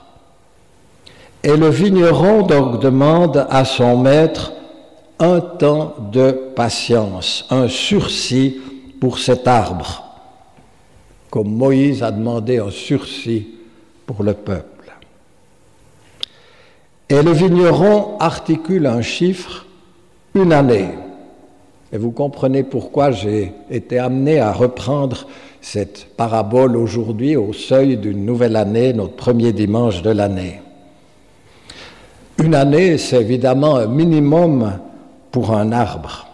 Et 1.44 1.56
le 1.56 1.70
vigneron 1.70 2.44
donc 2.44 2.82
demande 2.82 3.48
à 3.50 3.64
son 3.64 3.98
maître 3.98 4.52
un 5.20 5.40
temps 5.40 5.96
de 6.12 6.32
patience, 6.56 7.46
un 7.50 7.68
sursis 7.68 8.58
pour 9.00 9.20
cet 9.20 9.48
arbre, 9.48 10.04
comme 11.30 11.50
Moïse 11.50 12.04
a 12.04 12.12
demandé 12.12 12.58
un 12.58 12.72
sursis 12.72 13.48
pour 14.06 14.24
le 14.24 14.34
peuple. 14.34 14.92
Et 17.08 17.22
le 17.24 17.32
vigneron 17.32 18.18
articule 18.20 18.86
un 18.86 19.02
chiffre, 19.02 19.66
une 20.36 20.54
année. 20.54 20.90
Et 21.92 21.98
vous 21.98 22.12
comprenez 22.12 22.64
pourquoi 22.64 23.12
j'ai 23.12 23.52
été 23.72 23.98
amené 23.98 24.40
à 24.40 24.52
reprendre 24.54 25.26
cette 25.60 26.16
parabole 26.16 26.76
aujourd'hui 26.76 27.36
au 27.36 27.52
seuil 27.52 27.98
d'une 27.98 28.26
nouvelle 28.26 28.56
année, 28.56 28.94
notre 28.94 29.16
premier 29.16 29.54
dimanche 29.54 30.02
de 30.02 30.12
l'année. 30.12 30.62
Une 32.42 32.56
année, 32.56 32.98
c'est 32.98 33.20
évidemment 33.20 33.76
un 33.76 33.88
minimum 33.88 34.80
pour 35.30 35.54
un 35.54 35.74
arbre. 35.74 36.26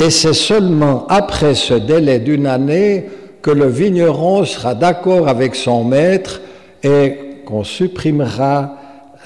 Et 0.00 0.10
c'est 0.10 0.32
seulement 0.32 1.06
après 1.08 1.54
ce 1.54 1.74
délai 1.74 2.18
d'une 2.18 2.46
année 2.46 3.08
que 3.40 3.52
le 3.52 3.66
vigneron 3.66 4.44
sera 4.44 4.74
d'accord 4.74 5.28
avec 5.28 5.54
son 5.54 5.84
maître 5.84 6.40
et 6.82 7.42
qu'on 7.46 7.62
supprimera 7.62 8.76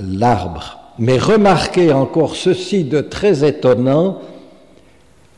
l'arbre. 0.00 0.78
Mais 0.98 1.16
remarquez 1.16 1.92
encore 1.92 2.36
ceci 2.36 2.84
de 2.84 3.00
très 3.00 3.46
étonnant, 3.46 4.18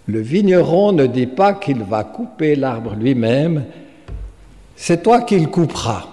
le 0.06 0.20
vigneron 0.20 0.90
ne 0.90 1.06
dit 1.06 1.26
pas 1.26 1.52
qu'il 1.52 1.84
va 1.84 2.02
couper 2.02 2.56
l'arbre 2.56 2.94
lui-même, 2.98 3.64
c'est 4.74 5.04
toi 5.04 5.20
qui 5.20 5.38
le 5.38 5.46
couperas. 5.46 6.06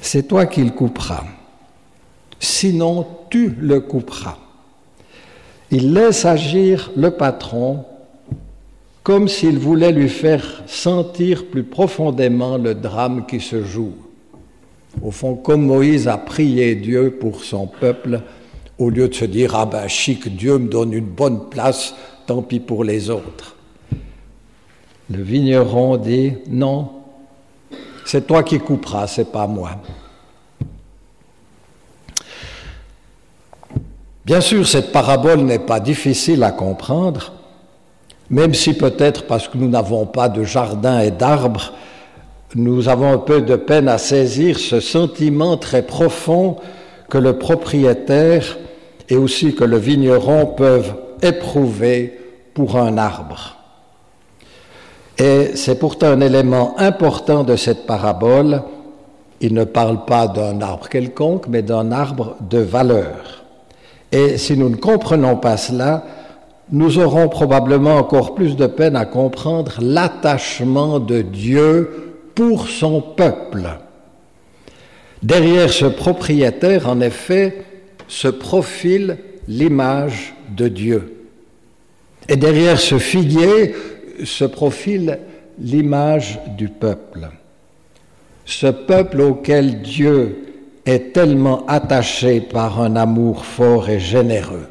C'est 0.00 0.28
toi 0.28 0.46
qui 0.46 0.62
le 0.62 0.70
couperas. 0.70 1.24
Sinon, 2.40 3.06
tu 3.28 3.54
le 3.60 3.80
couperas. 3.80 4.38
Il 5.70 5.92
laisse 5.92 6.24
agir 6.24 6.90
le 6.96 7.12
patron 7.12 7.84
comme 9.02 9.28
s'il 9.28 9.58
voulait 9.58 9.92
lui 9.92 10.08
faire 10.08 10.62
sentir 10.66 11.46
plus 11.46 11.62
profondément 11.62 12.58
le 12.58 12.74
drame 12.74 13.26
qui 13.26 13.40
se 13.40 13.62
joue. 13.62 13.92
Au 15.02 15.10
fond, 15.10 15.36
comme 15.36 15.66
Moïse 15.66 16.08
a 16.08 16.18
prié 16.18 16.74
Dieu 16.74 17.16
pour 17.18 17.44
son 17.44 17.66
peuple, 17.66 18.20
au 18.78 18.90
lieu 18.90 19.08
de 19.08 19.14
se 19.14 19.24
dire 19.24 19.54
Ah 19.54 19.66
ben 19.66 19.86
chic, 19.88 20.34
Dieu 20.34 20.58
me 20.58 20.68
donne 20.68 20.92
une 20.92 21.06
bonne 21.06 21.48
place, 21.48 21.94
tant 22.26 22.42
pis 22.42 22.60
pour 22.60 22.84
les 22.84 23.10
autres. 23.10 23.56
Le 25.10 25.22
vigneron 25.22 25.96
dit 25.96 26.34
Non, 26.48 26.90
c'est 28.04 28.26
toi 28.26 28.42
qui 28.42 28.58
couperas, 28.58 29.06
c'est 29.06 29.30
pas 29.30 29.46
moi. 29.46 29.70
Bien 34.30 34.40
sûr, 34.40 34.64
cette 34.64 34.92
parabole 34.92 35.40
n'est 35.40 35.58
pas 35.58 35.80
difficile 35.80 36.44
à 36.44 36.52
comprendre, 36.52 37.32
même 38.30 38.54
si 38.54 38.74
peut-être 38.74 39.26
parce 39.26 39.48
que 39.48 39.58
nous 39.58 39.68
n'avons 39.68 40.06
pas 40.06 40.28
de 40.28 40.44
jardin 40.44 41.00
et 41.00 41.10
d'arbres, 41.10 41.72
nous 42.54 42.88
avons 42.88 43.12
un 43.12 43.18
peu 43.18 43.42
de 43.42 43.56
peine 43.56 43.88
à 43.88 43.98
saisir 43.98 44.60
ce 44.60 44.78
sentiment 44.78 45.56
très 45.56 45.82
profond 45.82 46.58
que 47.08 47.18
le 47.18 47.38
propriétaire 47.38 48.56
et 49.08 49.16
aussi 49.16 49.56
que 49.56 49.64
le 49.64 49.78
vigneron 49.78 50.46
peuvent 50.46 50.94
éprouver 51.22 52.16
pour 52.54 52.76
un 52.76 52.98
arbre. 52.98 53.56
Et 55.18 55.56
c'est 55.56 55.80
pourtant 55.80 56.06
un 56.06 56.20
élément 56.20 56.78
important 56.78 57.42
de 57.42 57.56
cette 57.56 57.84
parabole. 57.84 58.62
Il 59.40 59.54
ne 59.54 59.64
parle 59.64 60.04
pas 60.04 60.28
d'un 60.28 60.60
arbre 60.60 60.88
quelconque, 60.88 61.48
mais 61.48 61.62
d'un 61.62 61.90
arbre 61.90 62.36
de 62.48 62.58
valeur. 62.58 63.39
Et 64.12 64.38
si 64.38 64.56
nous 64.56 64.68
ne 64.68 64.76
comprenons 64.76 65.36
pas 65.36 65.56
cela, 65.56 66.04
nous 66.72 66.98
aurons 66.98 67.28
probablement 67.28 67.96
encore 67.96 68.34
plus 68.34 68.56
de 68.56 68.66
peine 68.66 68.96
à 68.96 69.04
comprendre 69.04 69.78
l'attachement 69.80 71.00
de 71.00 71.22
Dieu 71.22 72.14
pour 72.34 72.68
son 72.68 73.00
peuple. 73.00 73.68
Derrière 75.22 75.70
ce 75.70 75.84
propriétaire, 75.84 76.88
en 76.88 77.00
effet, 77.00 77.64
se 78.08 78.28
profile 78.28 79.18
l'image 79.46 80.34
de 80.56 80.68
Dieu. 80.68 81.26
Et 82.28 82.36
derrière 82.36 82.78
ce 82.78 82.98
figuier 82.98 83.74
se 84.24 84.44
profile 84.44 85.18
l'image 85.58 86.38
du 86.56 86.68
peuple. 86.68 87.28
Ce 88.44 88.66
peuple 88.66 89.20
auquel 89.20 89.82
Dieu 89.82 90.49
est 90.90 91.12
tellement 91.12 91.66
attaché 91.66 92.40
par 92.40 92.80
un 92.80 92.96
amour 92.96 93.44
fort 93.44 93.88
et 93.88 94.00
généreux. 94.00 94.66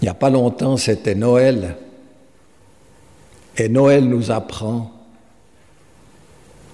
Il 0.00 0.04
n'y 0.04 0.08
a 0.08 0.14
pas 0.14 0.30
longtemps, 0.30 0.76
c'était 0.76 1.14
Noël. 1.14 1.76
Et 3.56 3.68
Noël 3.68 4.04
nous 4.04 4.30
apprend 4.30 4.90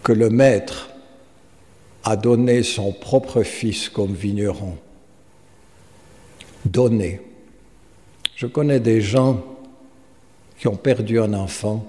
que 0.03 0.13
le 0.13 0.31
Maître 0.31 0.91
a 2.05 2.17
donné 2.17 2.63
son 2.63 2.93
propre 2.93 3.43
fils 3.43 3.89
comme 3.89 4.15
vigneron. 4.15 4.77
Donné. 6.65 7.21
Je 8.37 8.47
connais 8.47 8.81
des 8.81 9.01
gens 9.01 9.43
qui 10.59 10.69
ont 10.69 10.77
perdu 10.77 11.19
un 11.21 11.35
enfant. 11.35 11.85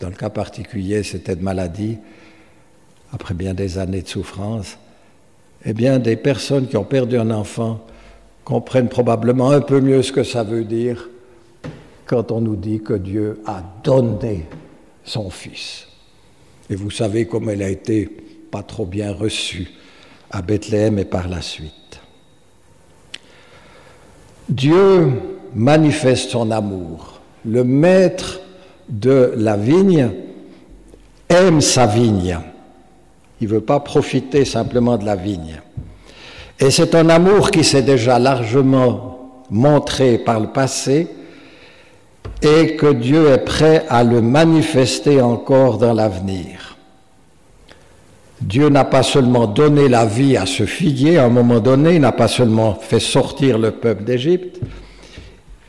Dans 0.00 0.08
le 0.08 0.14
cas 0.14 0.30
particulier, 0.30 1.02
c'était 1.02 1.36
de 1.36 1.42
maladie, 1.42 1.98
après 3.12 3.34
bien 3.34 3.54
des 3.54 3.78
années 3.78 4.02
de 4.02 4.08
souffrance. 4.08 4.78
Eh 5.64 5.72
bien, 5.72 5.98
des 5.98 6.16
personnes 6.16 6.68
qui 6.68 6.76
ont 6.76 6.84
perdu 6.84 7.18
un 7.18 7.30
enfant 7.30 7.80
comprennent 8.44 8.88
probablement 8.88 9.50
un 9.50 9.60
peu 9.60 9.80
mieux 9.80 10.02
ce 10.02 10.12
que 10.12 10.24
ça 10.24 10.42
veut 10.42 10.64
dire 10.64 11.08
quand 12.06 12.32
on 12.32 12.40
nous 12.40 12.56
dit 12.56 12.80
que 12.80 12.94
Dieu 12.94 13.40
a 13.46 13.62
donné 13.84 14.46
son 15.04 15.30
Fils. 15.30 15.86
Et 16.68 16.74
vous 16.74 16.90
savez 16.90 17.26
comme 17.26 17.48
elle 17.48 17.62
a 17.62 17.68
été 17.68 18.08
pas 18.50 18.62
trop 18.62 18.86
bien 18.86 19.12
reçue 19.12 19.70
à 20.30 20.42
Bethléem 20.42 20.98
et 20.98 21.04
par 21.04 21.28
la 21.28 21.42
suite. 21.42 22.00
Dieu 24.48 25.12
manifeste 25.54 26.30
son 26.30 26.50
amour. 26.50 27.20
Le 27.44 27.64
maître 27.64 28.40
de 28.88 29.32
la 29.36 29.56
vigne 29.56 30.10
aime 31.28 31.60
sa 31.60 31.86
vigne. 31.86 32.38
Il 33.40 33.48
ne 33.48 33.54
veut 33.54 33.60
pas 33.60 33.80
profiter 33.80 34.44
simplement 34.44 34.96
de 34.96 35.04
la 35.04 35.16
vigne. 35.16 35.60
Et 36.58 36.70
c'est 36.70 36.94
un 36.94 37.08
amour 37.08 37.50
qui 37.50 37.64
s'est 37.64 37.82
déjà 37.82 38.18
largement 38.18 39.44
montré 39.50 40.18
par 40.18 40.40
le 40.40 40.48
passé 40.48 41.08
et 42.42 42.76
que 42.76 42.92
Dieu 42.92 43.30
est 43.30 43.44
prêt 43.44 43.84
à 43.88 44.04
le 44.04 44.20
manifester 44.20 45.20
encore 45.20 45.78
dans 45.78 45.94
l'avenir. 45.94 46.76
Dieu 48.40 48.68
n'a 48.68 48.84
pas 48.84 49.02
seulement 49.02 49.46
donné 49.46 49.88
la 49.88 50.06
vie 50.06 50.36
à 50.36 50.46
ce 50.46 50.64
figuier 50.64 51.18
à 51.18 51.24
un 51.24 51.28
moment 51.28 51.60
donné, 51.60 51.96
il 51.96 52.00
n'a 52.00 52.12
pas 52.12 52.28
seulement 52.28 52.74
fait 52.74 53.00
sortir 53.00 53.58
le 53.58 53.70
peuple 53.70 54.04
d'Égypte, 54.04 54.60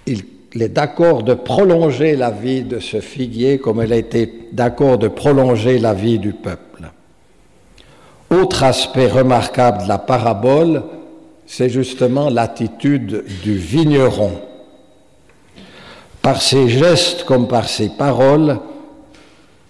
il 0.07 0.23
il 0.53 0.61
est 0.61 0.69
d'accord 0.69 1.23
de 1.23 1.33
prolonger 1.33 2.15
la 2.15 2.29
vie 2.29 2.63
de 2.63 2.79
ce 2.79 2.99
figuier 2.99 3.57
comme 3.57 3.81
elle 3.81 3.93
a 3.93 3.97
été 3.97 4.49
d'accord 4.51 4.97
de 4.97 5.07
prolonger 5.07 5.79
la 5.79 5.93
vie 5.93 6.19
du 6.19 6.33
peuple. 6.33 6.70
Autre 8.31 8.63
aspect 8.63 9.07
remarquable 9.07 9.83
de 9.83 9.89
la 9.89 9.97
parabole, 9.97 10.83
c'est 11.45 11.69
justement 11.69 12.29
l'attitude 12.29 13.25
du 13.43 13.57
vigneron. 13.57 14.31
Par 16.21 16.41
ses 16.41 16.69
gestes 16.69 17.25
comme 17.25 17.49
par 17.49 17.67
ses 17.67 17.89
paroles, 17.89 18.57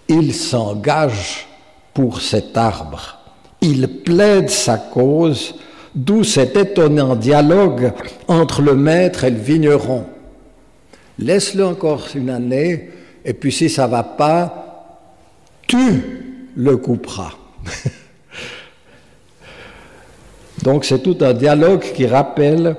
il 0.06 0.32
s'engage 0.32 1.48
pour 1.92 2.20
cet 2.20 2.56
arbre. 2.56 3.18
Il 3.62 3.88
plaide 3.88 4.48
sa 4.48 4.78
cause, 4.78 5.56
d'où 5.92 6.22
cet 6.22 6.56
étonnant 6.56 7.16
dialogue 7.16 7.92
entre 8.28 8.62
le 8.62 8.76
maître 8.76 9.24
et 9.24 9.30
le 9.30 9.40
vigneron. 9.40 10.04
Laisse-le 11.18 11.66
encore 11.66 12.06
une 12.14 12.30
année, 12.30 12.90
et 13.24 13.34
puis 13.34 13.50
si 13.50 13.68
ça 13.68 13.88
va 13.88 14.04
pas, 14.04 14.98
tu 15.66 16.52
le 16.54 16.76
couperas. 16.76 17.32
Donc 20.62 20.84
c'est 20.84 21.02
tout 21.02 21.16
un 21.20 21.32
dialogue 21.32 21.82
qui 21.94 22.06
rappelle 22.06 22.76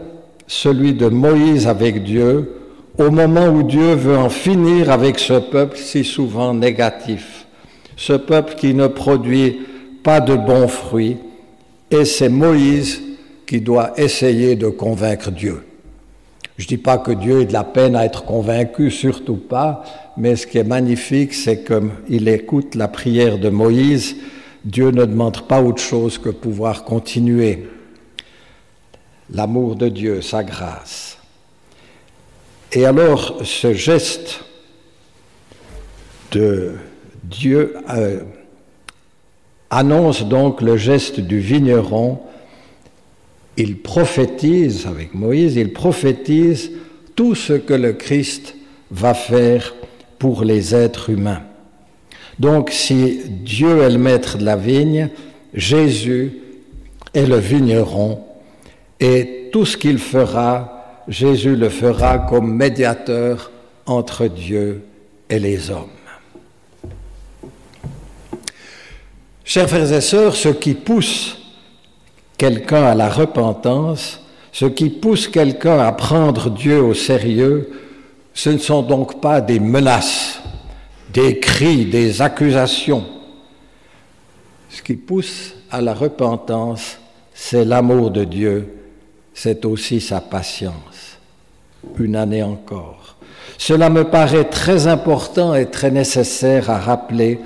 celui 0.47 0.93
de 0.93 1.07
Moïse 1.07 1.67
avec 1.67 2.03
Dieu 2.03 2.53
au 2.97 3.09
moment 3.09 3.47
où 3.47 3.63
Dieu 3.63 3.93
veut 3.93 4.17
en 4.17 4.29
finir 4.29 4.91
avec 4.91 5.19
ce 5.19 5.39
peuple 5.39 5.77
si 5.77 6.03
souvent 6.03 6.53
négatif, 6.53 7.45
ce 7.97 8.13
peuple 8.13 8.55
qui 8.55 8.73
ne 8.73 8.87
produit 8.87 9.61
pas 10.03 10.21
de 10.21 10.35
bons 10.35 10.67
fruits, 10.67 11.17
et 11.89 12.05
c'est 12.05 12.29
Moïse 12.29 13.01
qui 13.47 13.61
doit 13.61 13.93
essayer 13.97 14.55
de 14.55 14.67
convaincre 14.67 15.31
Dieu. 15.31 15.63
Je 16.57 16.65
ne 16.65 16.67
dis 16.67 16.77
pas 16.77 16.99
que 16.99 17.11
Dieu 17.11 17.41
ait 17.41 17.45
de 17.45 17.53
la 17.53 17.63
peine 17.63 17.95
à 17.95 18.05
être 18.05 18.25
convaincu, 18.25 18.91
surtout 18.91 19.37
pas, 19.37 19.83
mais 20.17 20.35
ce 20.35 20.45
qui 20.45 20.59
est 20.59 20.63
magnifique, 20.63 21.33
c'est 21.33 21.63
qu'il 21.63 22.27
écoute 22.27 22.75
la 22.75 22.87
prière 22.87 23.39
de 23.39 23.49
Moïse, 23.49 24.15
Dieu 24.63 24.91
ne 24.91 25.05
demande 25.05 25.45
pas 25.47 25.61
autre 25.61 25.81
chose 25.81 26.17
que 26.17 26.29
pouvoir 26.29 26.85
continuer. 26.85 27.67
L'amour 29.29 29.75
de 29.75 29.89
Dieu, 29.89 30.21
sa 30.21 30.43
grâce. 30.43 31.17
Et 32.71 32.85
alors, 32.85 33.39
ce 33.43 33.73
geste 33.73 34.41
de 36.31 36.73
Dieu 37.23 37.75
euh, 37.89 38.21
annonce 39.69 40.23
donc 40.23 40.61
le 40.61 40.77
geste 40.77 41.19
du 41.19 41.39
vigneron. 41.39 42.19
Il 43.57 43.79
prophétise, 43.81 44.87
avec 44.87 45.13
Moïse, 45.13 45.55
il 45.55 45.73
prophétise 45.73 46.71
tout 47.15 47.35
ce 47.35 47.53
que 47.53 47.73
le 47.73 47.93
Christ 47.93 48.55
va 48.91 49.13
faire 49.13 49.75
pour 50.17 50.43
les 50.43 50.73
êtres 50.73 51.09
humains. 51.09 51.43
Donc 52.39 52.71
si 52.71 53.21
Dieu 53.27 53.81
est 53.81 53.89
le 53.89 53.97
maître 53.97 54.37
de 54.37 54.45
la 54.45 54.55
vigne, 54.55 55.09
Jésus 55.53 56.39
est 57.13 57.25
le 57.25 57.37
vigneron 57.37 58.19
et 58.99 59.49
tout 59.51 59.65
ce 59.65 59.77
qu'il 59.77 59.99
fera, 59.99 61.03
Jésus 61.07 61.55
le 61.55 61.69
fera 61.69 62.17
comme 62.17 62.55
médiateur 62.55 63.51
entre 63.85 64.27
Dieu 64.27 64.83
et 65.29 65.39
les 65.39 65.69
hommes. 65.69 65.89
Chers 69.43 69.69
frères 69.69 69.91
et 69.91 70.01
sœurs, 70.01 70.35
ce 70.35 70.49
qui 70.49 70.73
pousse 70.73 71.37
quelqu'un 72.37 72.83
à 72.83 72.95
la 72.95 73.09
repentance, 73.09 74.21
ce 74.51 74.65
qui 74.65 74.89
pousse 74.89 75.27
quelqu'un 75.27 75.79
à 75.79 75.91
prendre 75.91 76.49
Dieu 76.49 76.81
au 76.81 76.93
sérieux, 76.93 77.69
ce 78.33 78.49
ne 78.49 78.57
sont 78.57 78.81
donc 78.81 79.19
pas 79.19 79.41
des 79.41 79.59
menaces, 79.59 80.41
des 81.13 81.39
cris, 81.39 81.85
des 81.85 82.21
accusations. 82.21 83.05
Ce 84.69 84.81
qui 84.81 84.95
pousse 84.95 85.53
à 85.69 85.79
la 85.79 85.93
repentance, 85.93 86.97
c'est 87.35 87.65
l'amour 87.65 88.09
de 88.09 88.23
Dieu, 88.23 88.73
c'est 89.33 89.63
aussi 89.65 90.01
sa 90.01 90.19
patience. 90.19 91.19
Une 91.99 92.15
année 92.15 92.41
encore. 92.41 93.15
Cela 93.59 93.89
me 93.89 94.05
paraît 94.05 94.45
très 94.45 94.87
important 94.87 95.53
et 95.53 95.67
très 95.67 95.91
nécessaire 95.91 96.71
à 96.71 96.79
rappeler. 96.79 97.39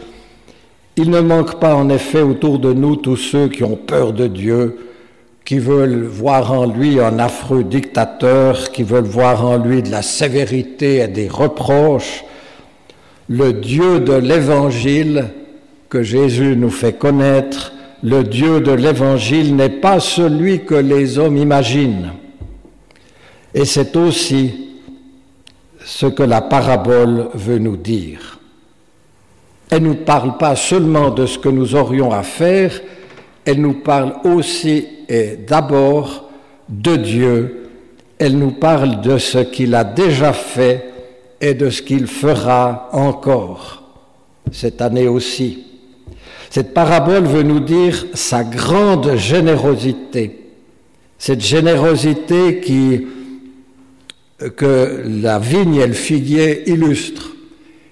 Il 0.96 1.10
ne 1.10 1.20
manque 1.20 1.60
pas 1.60 1.76
en 1.76 1.90
effet 1.90 2.22
autour 2.22 2.60
de 2.60 2.72
nous 2.72 2.96
tous 2.96 3.18
ceux 3.18 3.50
qui 3.50 3.64
ont 3.64 3.76
peur 3.76 4.14
de 4.14 4.28
Dieu, 4.28 4.92
qui 5.44 5.60
veulent 5.60 6.06
voir 6.06 6.54
en 6.54 6.66
lui 6.66 7.00
un 7.02 7.20
affreux 7.20 7.64
dictateur, 7.64 8.72
qui 8.72 8.84
veulent 8.84 9.04
voir 9.04 9.46
en 9.46 9.58
lui 9.58 9.84
de 9.84 9.92
la 9.92 10.02
sévérité 10.02 10.98
et 10.98 11.08
des 11.08 11.28
reproches, 11.28 12.24
le 13.30 13.54
Dieu 13.54 14.00
de 14.00 14.14
l'Évangile 14.14 15.30
que 15.90 16.04
Jésus 16.04 16.56
nous 16.56 16.70
fait 16.70 16.94
connaître, 16.94 17.74
le 18.04 18.24
Dieu 18.24 18.62
de 18.62 18.72
l'Évangile 18.72 19.56
n'est 19.56 19.70
pas 19.70 20.00
celui 20.00 20.66
que 20.66 20.76
les 20.76 21.18
hommes 21.18 21.38
imaginent. 21.38 22.14
Et 23.54 23.66
c'est 23.66 23.96
aussi 23.96 24.68
ce 25.84 26.06
que 26.06 26.24
la 26.24 26.42
parabole 26.42 27.30
veut 27.34 27.58
nous 27.58 27.78
dire. 27.78 28.40
Elle 29.70 29.84
ne 29.84 29.88
nous 29.90 29.96
parle 29.96 30.38
pas 30.38 30.56
seulement 30.56 31.10
de 31.10 31.26
ce 31.26 31.40
que 31.40 31.50
nous 31.50 31.76
aurions 31.76 32.12
à 32.12 32.24
faire, 32.24 32.80
elle 33.46 33.62
nous 33.62 33.76
parle 33.82 34.14
aussi 34.24 34.88
et 35.10 35.38
d'abord 35.38 36.30
de 36.70 36.96
Dieu, 36.98 37.70
elle 38.20 38.38
nous 38.38 38.52
parle 38.52 39.02
de 39.02 39.18
ce 39.18 39.40
qu'il 39.40 39.76
a 39.76 39.84
déjà 39.84 40.34
fait 40.34 40.97
et 41.40 41.54
de 41.54 41.70
ce 41.70 41.82
qu'il 41.82 42.08
fera 42.08 42.90
encore 42.94 43.84
cette 44.52 44.82
année 44.82 45.08
aussi. 45.08 45.66
Cette 46.50 46.74
parabole 46.74 47.26
veut 47.26 47.44
nous 47.44 47.60
dire 47.60 48.06
sa 48.14 48.44
grande 48.44 49.16
générosité, 49.16 50.40
cette 51.18 51.42
générosité 51.42 52.60
qui, 52.62 53.06
que 54.56 55.04
la 55.06 55.40
vigne 55.40 55.76
et 55.76 55.88
le 55.88 55.94
figuier 55.94 56.70
illustrent. 56.70 57.32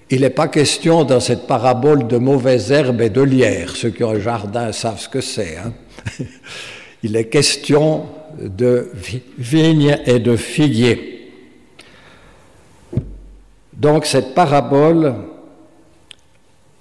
Il 0.10 0.22
n'est 0.22 0.30
pas 0.30 0.48
question 0.48 1.04
dans 1.04 1.20
cette 1.20 1.48
parabole 1.48 2.08
de 2.08 2.18
mauvaises 2.18 2.72
herbes 2.72 3.02
et 3.02 3.10
de 3.10 3.22
lierre. 3.22 3.76
Ceux 3.76 3.90
qui 3.90 4.04
ont 4.04 4.12
un 4.12 4.20
jardin 4.20 4.72
savent 4.72 5.00
ce 5.00 5.10
que 5.10 5.22
c'est. 5.22 5.58
Hein. 5.58 5.74
Il 7.04 7.16
est 7.16 7.26
question 7.26 8.06
de 8.40 8.92
vigne 9.38 9.98
et 10.06 10.20
de 10.20 10.36
figuier. 10.36 11.15
Donc 13.78 14.06
cette 14.06 14.34
parabole 14.34 15.16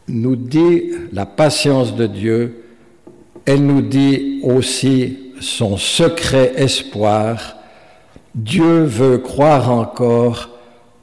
nous 0.09 0.37
dit 0.37 0.93
la 1.13 1.27
patience 1.27 1.95
de 1.95 2.07
Dieu, 2.07 2.65
elle 3.47 3.65
nous 3.65 3.83
dit 3.83 4.41
aussi 4.43 5.19
son 5.41 5.77
secret 5.77 6.53
espoir. 6.57 7.57
Dieu 8.35 8.85
veut 8.85 9.19
croire 9.19 9.71
encore 9.71 10.51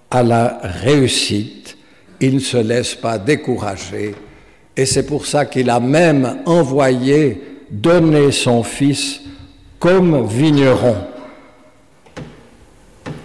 à 0.10 0.23
la 0.23 0.60
réussite, 0.63 1.77
il 2.19 2.36
ne 2.36 2.39
se 2.39 2.58
laisse 2.58 2.95
pas 2.95 3.17
décourager, 3.17 4.13
et 4.75 4.86
c'est 4.86 5.06
pour 5.06 5.25
ça 5.25 5.45
qu'il 5.45 5.69
a 5.69 5.80
même 5.80 6.39
envoyé 6.45 7.41
donner 7.69 8.32
son 8.32 8.63
fils 8.63 9.21
comme 9.80 10.27
vigneron. 10.27 10.97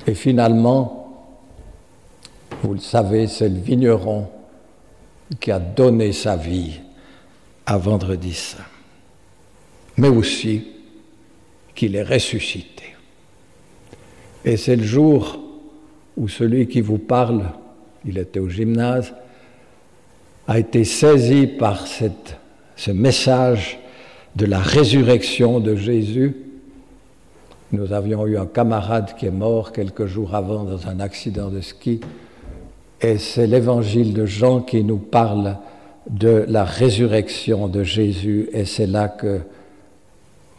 Et 0.06 0.14
finalement, 0.14 0.95
vous 2.62 2.74
le 2.74 2.80
savez, 2.80 3.26
c'est 3.26 3.48
le 3.48 3.60
vigneron 3.60 4.28
qui 5.40 5.50
a 5.50 5.58
donné 5.58 6.12
sa 6.12 6.36
vie 6.36 6.80
à 7.66 7.78
Vendredi 7.78 8.32
Saint, 8.32 8.58
mais 9.96 10.08
aussi 10.08 10.66
qu'il 11.74 11.96
est 11.96 12.02
ressuscité. 12.02 12.94
Et 14.44 14.56
c'est 14.56 14.76
le 14.76 14.84
jour 14.84 15.38
où 16.16 16.28
celui 16.28 16.68
qui 16.68 16.80
vous 16.80 16.98
parle, 16.98 17.50
il 18.04 18.18
était 18.18 18.40
au 18.40 18.48
gymnase, 18.48 19.12
a 20.48 20.58
été 20.58 20.84
saisi 20.84 21.46
par 21.46 21.86
ce 21.86 22.90
message 22.92 23.78
de 24.36 24.46
la 24.46 24.60
résurrection 24.60 25.58
de 25.60 25.74
Jésus. 25.74 26.36
Nous 27.72 27.92
avions 27.92 28.26
eu 28.26 28.38
un 28.38 28.46
camarade 28.46 29.14
qui 29.18 29.26
est 29.26 29.30
mort 29.30 29.72
quelques 29.72 30.06
jours 30.06 30.34
avant 30.34 30.62
dans 30.62 30.86
un 30.86 31.00
accident 31.00 31.48
de 31.48 31.60
ski 31.60 32.00
et 33.00 33.18
c'est 33.18 33.46
l'évangile 33.46 34.12
de 34.14 34.26
Jean 34.26 34.60
qui 34.60 34.82
nous 34.82 34.98
parle 34.98 35.56
de 36.08 36.44
la 36.48 36.64
résurrection 36.64 37.68
de 37.68 37.82
Jésus 37.82 38.48
et 38.52 38.64
c'est 38.64 38.86
là 38.86 39.08
que 39.08 39.40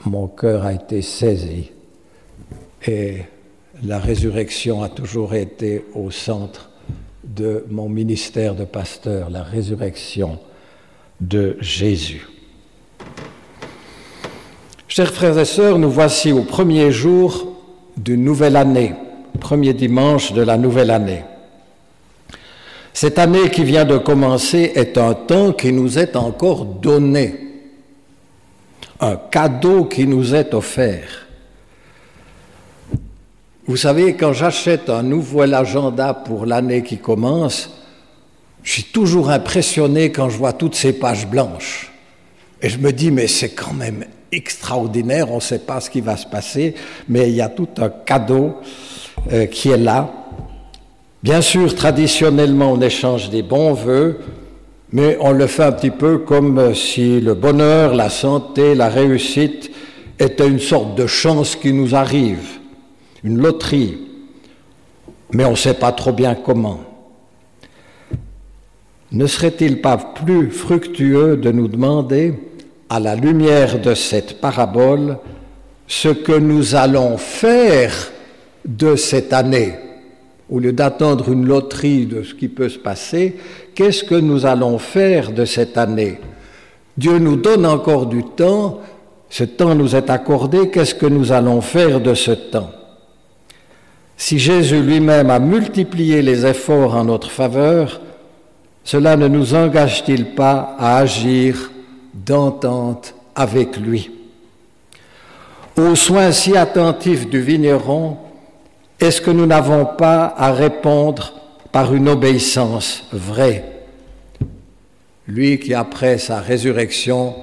mon 0.05 0.27
cœur 0.27 0.65
a 0.65 0.73
été 0.73 1.01
saisi. 1.01 1.71
Et 2.85 3.17
la 3.83 3.99
résurrection 3.99 4.83
a 4.83 4.89
toujours 4.89 5.33
été 5.33 5.85
au 5.93 6.11
centre 6.11 6.69
de 7.23 7.65
mon 7.69 7.89
ministère 7.89 8.55
de 8.55 8.65
pasteur, 8.65 9.29
la 9.29 9.43
résurrection 9.43 10.39
de 11.19 11.57
Jésus. 11.59 12.27
Chers 14.87 15.13
frères 15.13 15.37
et 15.37 15.45
sœurs, 15.45 15.79
nous 15.79 15.91
voici 15.91 16.31
au 16.31 16.43
premier 16.43 16.91
jour 16.91 17.55
d'une 17.97 18.23
nouvelle 18.23 18.55
année, 18.55 18.93
premier 19.39 19.73
dimanche 19.73 20.33
de 20.33 20.41
la 20.41 20.57
nouvelle 20.57 20.91
année. 20.91 21.23
Cette 22.99 23.19
année 23.19 23.51
qui 23.51 23.63
vient 23.63 23.85
de 23.85 23.99
commencer 23.99 24.71
est 24.73 24.97
un 24.97 25.13
temps 25.13 25.53
qui 25.53 25.71
nous 25.71 25.99
est 25.99 26.15
encore 26.15 26.65
donné, 26.65 27.35
un 28.99 29.17
cadeau 29.17 29.85
qui 29.85 30.07
nous 30.07 30.33
est 30.33 30.51
offert. 30.55 31.27
Vous 33.67 33.77
savez, 33.77 34.15
quand 34.15 34.33
j'achète 34.33 34.89
un 34.89 35.03
nouvel 35.03 35.53
agenda 35.53 36.15
pour 36.15 36.47
l'année 36.47 36.81
qui 36.81 36.97
commence, 36.97 37.69
je 38.63 38.71
suis 38.71 38.85
toujours 38.85 39.29
impressionné 39.29 40.11
quand 40.11 40.29
je 40.29 40.37
vois 40.39 40.53
toutes 40.53 40.73
ces 40.73 40.93
pages 40.93 41.27
blanches. 41.27 41.93
Et 42.63 42.67
je 42.67 42.79
me 42.79 42.91
dis, 42.91 43.11
mais 43.11 43.27
c'est 43.27 43.51
quand 43.51 43.73
même 43.73 44.05
extraordinaire, 44.31 45.31
on 45.31 45.35
ne 45.35 45.41
sait 45.41 45.59
pas 45.59 45.81
ce 45.81 45.91
qui 45.91 46.01
va 46.01 46.17
se 46.17 46.25
passer, 46.25 46.73
mais 47.07 47.29
il 47.29 47.35
y 47.35 47.41
a 47.41 47.49
tout 47.49 47.69
un 47.77 47.89
cadeau 47.89 48.55
euh, 49.31 49.45
qui 49.45 49.69
est 49.69 49.77
là. 49.77 50.11
Bien 51.27 51.41
sûr, 51.41 51.75
traditionnellement, 51.75 52.71
on 52.71 52.79
échange 52.79 53.29
des 53.29 53.41
bons 53.41 53.73
voeux, 53.73 54.17
mais 54.93 55.17
on 55.19 55.33
le 55.33 55.45
fait 55.45 55.65
un 55.65 55.73
petit 55.73 55.91
peu 55.91 56.19
comme 56.19 56.73
si 56.73 57.19
le 57.19 57.33
bonheur, 57.33 57.93
la 57.95 58.09
santé, 58.09 58.75
la 58.75 58.87
réussite 58.87 59.69
étaient 60.17 60.47
une 60.47 60.61
sorte 60.61 60.95
de 60.95 61.05
chance 61.05 61.57
qui 61.57 61.73
nous 61.73 61.95
arrive, 61.95 62.47
une 63.25 63.39
loterie, 63.39 63.97
mais 65.33 65.43
on 65.43 65.51
ne 65.51 65.55
sait 65.57 65.73
pas 65.73 65.91
trop 65.91 66.13
bien 66.13 66.33
comment. 66.33 66.79
Ne 69.11 69.27
serait-il 69.27 69.81
pas 69.81 69.97
plus 69.97 70.49
fructueux 70.49 71.35
de 71.35 71.51
nous 71.51 71.67
demander, 71.67 72.35
à 72.89 73.01
la 73.01 73.15
lumière 73.15 73.81
de 73.81 73.95
cette 73.95 74.39
parabole, 74.39 75.17
ce 75.89 76.07
que 76.07 76.39
nous 76.39 76.75
allons 76.75 77.17
faire 77.17 78.13
de 78.65 78.95
cette 78.95 79.33
année? 79.33 79.73
Au 80.49 80.59
lieu 80.59 80.71
d'attendre 80.71 81.31
une 81.31 81.45
loterie 81.45 82.05
de 82.05 82.23
ce 82.23 82.33
qui 82.33 82.47
peut 82.47 82.69
se 82.69 82.77
passer, 82.77 83.35
qu'est-ce 83.75 84.03
que 84.03 84.15
nous 84.15 84.45
allons 84.45 84.77
faire 84.77 85.31
de 85.31 85.45
cette 85.45 85.77
année? 85.77 86.19
Dieu 86.97 87.19
nous 87.19 87.35
donne 87.35 87.65
encore 87.65 88.05
du 88.05 88.23
temps, 88.23 88.79
ce 89.29 89.43
temps 89.43 89.75
nous 89.75 89.95
est 89.95 90.09
accordé, 90.09 90.69
qu'est-ce 90.69 90.95
que 90.95 91.05
nous 91.05 91.31
allons 91.31 91.61
faire 91.61 91.99
de 91.99 92.13
ce 92.13 92.31
temps? 92.31 92.71
Si 94.15 94.39
Jésus 94.39 94.81
lui-même 94.81 95.29
a 95.29 95.39
multiplié 95.39 96.21
les 96.21 96.45
efforts 96.45 96.95
en 96.95 97.03
notre 97.03 97.29
faveur, 97.29 98.01
cela 98.83 99.15
ne 99.17 99.27
nous 99.27 99.53
engage-t-il 99.53 100.33
pas 100.33 100.75
à 100.79 100.97
agir 100.97 101.71
d'entente 102.13 103.13
avec 103.35 103.77
lui? 103.77 104.09
Aux 105.77 105.93
soins 105.93 106.31
si 106.31 106.57
attentifs 106.57 107.29
du 107.29 107.41
vigneron, 107.41 108.17
est-ce 108.99 109.21
que 109.21 109.31
nous 109.31 109.45
n'avons 109.45 109.85
pas 109.85 110.33
à 110.37 110.51
répondre 110.51 111.33
par 111.71 111.93
une 111.93 112.09
obéissance 112.09 113.03
vraie? 113.11 113.63
Lui 115.27 115.59
qui, 115.59 115.73
après 115.73 116.17
sa 116.17 116.39
résurrection, 116.39 117.35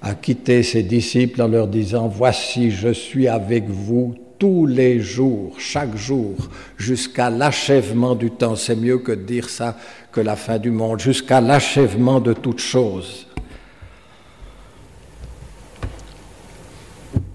a 0.00 0.14
quitté 0.14 0.62
ses 0.62 0.82
disciples 0.82 1.42
en 1.42 1.48
leur 1.48 1.66
disant, 1.66 2.08
Voici, 2.08 2.70
je 2.70 2.92
suis 2.92 3.28
avec 3.28 3.68
vous 3.68 4.14
tous 4.38 4.66
les 4.66 5.00
jours, 5.00 5.54
chaque 5.58 5.96
jour, 5.96 6.36
jusqu'à 6.76 7.30
l'achèvement 7.30 8.14
du 8.14 8.30
temps. 8.30 8.56
C'est 8.56 8.76
mieux 8.76 8.98
que 8.98 9.12
dire 9.12 9.48
ça 9.48 9.76
que 10.12 10.20
la 10.20 10.36
fin 10.36 10.58
du 10.58 10.70
monde, 10.70 11.00
jusqu'à 11.00 11.40
l'achèvement 11.40 12.20
de 12.20 12.32
toutes 12.32 12.60
choses. 12.60 13.25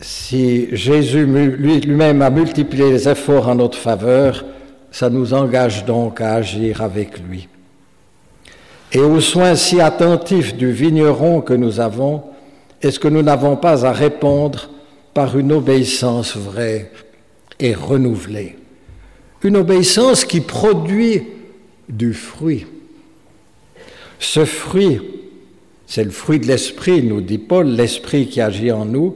Si 0.01 0.75
Jésus 0.75 1.25
lui-même 1.25 2.21
a 2.21 2.29
multiplié 2.29 2.91
les 2.91 3.07
efforts 3.07 3.47
en 3.47 3.55
notre 3.55 3.77
faveur, 3.77 4.43
ça 4.91 5.09
nous 5.09 5.33
engage 5.33 5.85
donc 5.85 6.19
à 6.21 6.33
agir 6.33 6.81
avec 6.81 7.19
lui. 7.19 7.47
Et 8.91 8.99
aux 8.99 9.21
soins 9.21 9.55
si 9.55 9.79
attentifs 9.79 10.55
du 10.55 10.71
vigneron 10.71 11.41
que 11.41 11.53
nous 11.53 11.79
avons, 11.79 12.23
est-ce 12.81 12.99
que 12.99 13.07
nous 13.07 13.21
n'avons 13.21 13.55
pas 13.55 13.85
à 13.85 13.91
répondre 13.91 14.69
par 15.13 15.37
une 15.37 15.53
obéissance 15.53 16.35
vraie 16.35 16.91
et 17.59 17.73
renouvelée? 17.73 18.57
Une 19.43 19.57
obéissance 19.57 20.25
qui 20.25 20.41
produit 20.41 21.23
du 21.87 22.13
fruit. 22.13 22.65
Ce 24.19 24.45
fruit, 24.45 24.99
c'est 25.87 26.03
le 26.03 26.11
fruit 26.11 26.39
de 26.39 26.47
l'esprit, 26.47 27.03
nous 27.03 27.21
dit 27.21 27.37
Paul, 27.37 27.67
l'esprit 27.67 28.27
qui 28.27 28.41
agit 28.41 28.71
en 28.71 28.85
nous, 28.85 29.15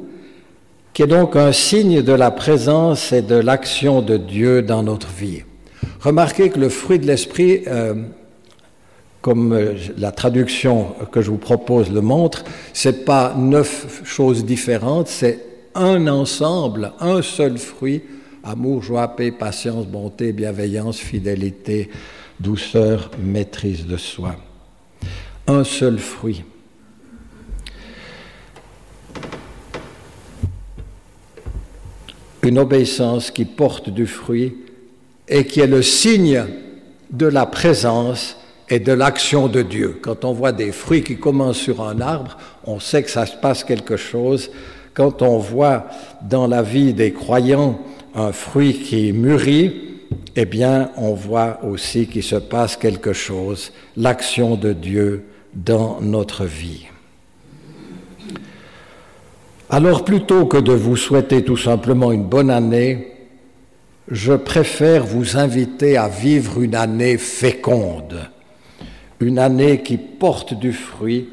qui 0.96 1.02
est 1.02 1.08
donc 1.08 1.36
un 1.36 1.52
signe 1.52 2.02
de 2.02 2.14
la 2.14 2.32
présence 2.32 3.12
et 3.12 3.22
de 3.22 3.36
l'action 3.36 4.02
de 4.02 4.16
Dieu 4.16 4.62
dans 4.62 4.82
notre 4.82 5.10
vie. 5.10 5.44
Remarquez 6.00 6.50
que 6.50 6.58
le 6.58 6.70
fruit 6.70 7.00
de 7.00 7.06
l'esprit, 7.06 7.64
euh, 7.68 7.96
comme 9.22 9.52
euh, 9.52 9.74
la 9.98 10.14
traduction 10.14 10.96
que 11.12 11.22
je 11.22 11.30
vous 11.30 11.38
propose 11.38 11.92
le 11.92 12.00
montre, 12.00 12.46
c'est 12.72 13.04
pas 13.04 13.36
neuf 13.38 14.04
choses 14.06 14.46
différentes, 14.46 15.10
c'est 15.10 15.40
un 15.76 16.08
ensemble, 16.08 16.94
un 17.02 17.22
seul 17.22 17.58
fruit 17.58 18.02
amour, 18.46 18.82
joie, 18.82 19.18
paix, 19.18 19.32
patience, 19.32 19.86
bonté, 19.88 20.32
bienveillance, 20.32 20.98
fidélité, 20.98 21.90
douceur, 22.40 23.12
maîtrise 23.22 23.86
de 23.86 23.98
soi. 23.98 24.38
Un 25.48 25.66
seul 25.66 25.98
fruit. 25.98 26.46
Une 32.46 32.60
obéissance 32.60 33.32
qui 33.32 33.46
porte 33.46 33.90
du 33.90 34.08
fruit 34.08 34.56
et 35.28 35.46
qui 35.46 35.60
est 35.60 35.68
le 35.68 35.82
signe 35.82 36.44
de 37.12 37.26
la 37.26 37.46
présence 37.46 38.38
et 38.70 38.80
de 38.80 38.92
l'action 38.92 39.48
de 39.48 39.62
Dieu. 39.62 40.00
Quand 40.02 40.26
on 40.26 40.34
voit 40.34 40.52
des 40.52 40.72
fruits 40.72 41.04
qui 41.04 41.18
commencent 41.18 41.58
sur 41.58 41.82
un 41.82 42.02
arbre, 42.02 42.38
on 42.66 42.80
sait 42.80 43.04
que 43.04 43.10
ça 43.10 43.26
se 43.26 43.36
passe 43.36 43.64
quelque 43.64 43.98
chose. 43.98 44.50
Quand 44.94 45.22
on 45.22 45.38
voit 45.38 45.88
dans 46.22 46.48
la 46.48 46.62
vie 46.62 46.94
des 46.94 47.12
croyants 47.12 47.80
un 48.16 48.32
fruit 48.32 48.80
qui 48.80 49.12
mûrit, 49.12 49.74
eh 50.36 50.46
bien, 50.46 50.92
on 50.98 51.14
voit 51.14 51.60
aussi 51.64 52.08
qu'il 52.08 52.24
se 52.24 52.36
passe 52.36 52.78
quelque 52.78 53.14
chose, 53.14 53.72
l'action 53.98 54.56
de 54.56 54.74
Dieu 54.74 55.26
dans 55.54 56.00
notre 56.02 56.46
vie. 56.46 56.88
Alors 59.70 60.06
plutôt 60.06 60.46
que 60.46 60.58
de 60.58 60.74
vous 60.74 60.96
souhaiter 60.96 61.44
tout 61.44 61.58
simplement 61.58 62.12
une 62.12 62.26
bonne 62.26 62.52
année, 62.52 63.14
je 64.12 64.34
préfère 64.34 65.04
vous 65.04 65.38
inviter 65.38 65.98
à 65.98 66.08
vivre 66.08 66.62
une 66.62 66.76
année 66.76 67.18
féconde, 67.18 68.30
une 69.20 69.40
année 69.40 69.82
qui 69.82 69.98
porte 69.98 70.54
du 70.54 70.72
fruit, 70.72 71.30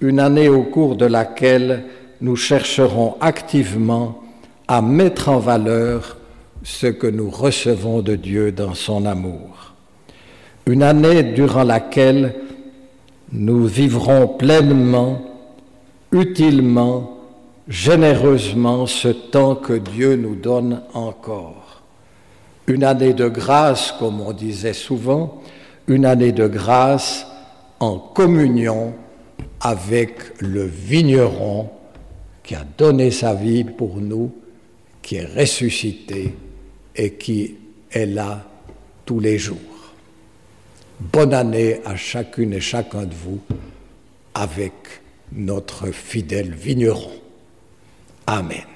une 0.00 0.20
année 0.20 0.48
au 0.48 0.62
cours 0.62 0.94
de 0.94 1.06
laquelle 1.06 1.82
nous 2.20 2.36
chercherons 2.36 3.16
activement 3.20 4.22
à 4.68 4.80
mettre 4.80 5.28
en 5.28 5.40
valeur 5.40 6.18
ce 6.62 6.86
que 6.86 7.08
nous 7.08 7.30
recevons 7.30 8.00
de 8.00 8.14
Dieu 8.14 8.52
dans 8.52 8.74
son 8.74 9.06
amour. 9.06 9.74
Une 10.66 10.84
année 10.84 11.24
durant 11.24 11.64
laquelle 11.64 12.34
nous 13.32 13.66
vivrons 13.66 14.28
pleinement, 14.28 15.20
utilement, 16.12 17.15
généreusement 17.68 18.86
ce 18.86 19.08
temps 19.08 19.56
que 19.56 19.72
Dieu 19.72 20.16
nous 20.16 20.36
donne 20.36 20.82
encore. 20.94 21.82
Une 22.66 22.84
année 22.84 23.12
de 23.12 23.28
grâce, 23.28 23.92
comme 23.98 24.20
on 24.20 24.32
disait 24.32 24.72
souvent, 24.72 25.42
une 25.88 26.04
année 26.04 26.32
de 26.32 26.46
grâce 26.46 27.26
en 27.80 27.98
communion 27.98 28.94
avec 29.60 30.40
le 30.40 30.64
vigneron 30.64 31.70
qui 32.42 32.54
a 32.54 32.64
donné 32.76 33.10
sa 33.10 33.34
vie 33.34 33.64
pour 33.64 33.96
nous, 33.96 34.32
qui 35.02 35.16
est 35.16 35.26
ressuscité 35.26 36.34
et 36.94 37.14
qui 37.14 37.54
est 37.90 38.06
là 38.06 38.44
tous 39.04 39.20
les 39.20 39.38
jours. 39.38 39.58
Bonne 40.98 41.34
année 41.34 41.80
à 41.84 41.96
chacune 41.96 42.52
et 42.52 42.60
chacun 42.60 43.04
de 43.04 43.14
vous 43.14 43.40
avec 44.34 44.72
notre 45.32 45.90
fidèle 45.90 46.52
vigneron. 46.52 47.25
Amen. 48.28 48.75